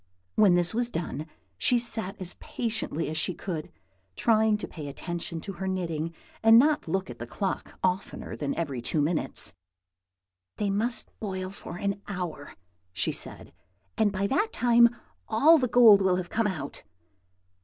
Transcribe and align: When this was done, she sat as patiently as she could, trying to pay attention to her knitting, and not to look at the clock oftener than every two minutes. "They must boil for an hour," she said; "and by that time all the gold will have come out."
When 0.33 0.55
this 0.55 0.73
was 0.73 0.89
done, 0.89 1.27
she 1.59 1.77
sat 1.77 2.19
as 2.19 2.33
patiently 2.39 3.07
as 3.07 3.17
she 3.17 3.35
could, 3.35 3.71
trying 4.15 4.57
to 4.57 4.67
pay 4.67 4.87
attention 4.87 5.39
to 5.41 5.53
her 5.53 5.67
knitting, 5.67 6.11
and 6.41 6.57
not 6.57 6.81
to 6.81 6.91
look 6.91 7.11
at 7.11 7.19
the 7.19 7.27
clock 7.27 7.77
oftener 7.83 8.35
than 8.35 8.55
every 8.55 8.81
two 8.81 8.99
minutes. 8.99 9.53
"They 10.57 10.71
must 10.71 11.11
boil 11.19 11.51
for 11.51 11.77
an 11.77 12.01
hour," 12.07 12.55
she 12.91 13.11
said; 13.11 13.53
"and 13.95 14.11
by 14.11 14.25
that 14.25 14.51
time 14.51 14.89
all 15.27 15.59
the 15.59 15.67
gold 15.67 16.01
will 16.01 16.15
have 16.15 16.29
come 16.31 16.47
out." 16.47 16.83